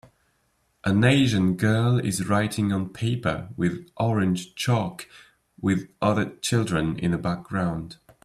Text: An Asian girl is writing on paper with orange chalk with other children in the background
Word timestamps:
An 0.83 1.03
Asian 1.03 1.55
girl 1.55 1.99
is 1.99 2.27
writing 2.27 2.73
on 2.73 2.89
paper 2.89 3.49
with 3.55 3.87
orange 3.97 4.55
chalk 4.55 5.07
with 5.61 5.91
other 6.01 6.37
children 6.39 6.97
in 6.97 7.11
the 7.11 7.19
background 7.19 7.97